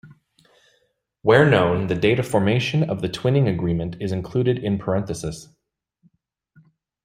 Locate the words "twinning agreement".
3.07-3.97